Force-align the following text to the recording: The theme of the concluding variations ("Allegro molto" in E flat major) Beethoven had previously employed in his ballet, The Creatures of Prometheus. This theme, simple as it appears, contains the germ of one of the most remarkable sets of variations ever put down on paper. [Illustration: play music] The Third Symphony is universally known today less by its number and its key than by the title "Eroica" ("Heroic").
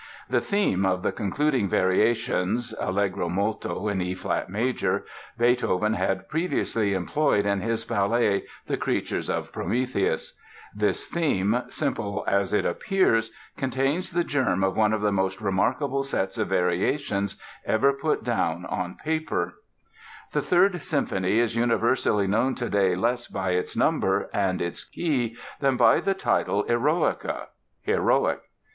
The 0.27 0.41
theme 0.41 0.83
of 0.83 1.03
the 1.03 1.11
concluding 1.11 1.69
variations 1.69 2.73
("Allegro 2.81 3.29
molto" 3.29 3.87
in 3.87 4.01
E 4.01 4.15
flat 4.15 4.49
major) 4.49 5.05
Beethoven 5.37 5.93
had 5.93 6.27
previously 6.27 6.95
employed 6.95 7.45
in 7.45 7.61
his 7.61 7.85
ballet, 7.85 8.45
The 8.65 8.77
Creatures 8.77 9.29
of 9.29 9.51
Prometheus. 9.51 10.39
This 10.75 11.05
theme, 11.05 11.61
simple 11.69 12.23
as 12.27 12.51
it 12.51 12.65
appears, 12.65 13.29
contains 13.55 14.09
the 14.09 14.23
germ 14.23 14.63
of 14.63 14.75
one 14.75 14.91
of 14.91 15.01
the 15.01 15.11
most 15.11 15.39
remarkable 15.39 16.01
sets 16.01 16.35
of 16.39 16.47
variations 16.47 17.39
ever 17.63 17.93
put 17.93 18.23
down 18.23 18.65
on 18.65 18.95
paper. 18.95 19.53
[Illustration: 19.53 19.59
play 19.69 19.99
music] 19.99 20.33
The 20.33 20.41
Third 20.41 20.81
Symphony 20.81 21.37
is 21.39 21.55
universally 21.55 22.25
known 22.25 22.55
today 22.55 22.95
less 22.95 23.27
by 23.27 23.51
its 23.51 23.77
number 23.77 24.31
and 24.33 24.63
its 24.63 24.83
key 24.83 25.37
than 25.59 25.77
by 25.77 25.99
the 25.99 26.15
title 26.15 26.63
"Eroica" 26.67 27.49
("Heroic"). 27.83 28.41